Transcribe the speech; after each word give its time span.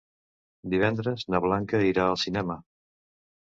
Divendres 0.73 1.25
na 1.33 1.41
Blanca 1.43 1.83
irà 1.91 2.07
al 2.07 2.19
cinema. 2.23 2.57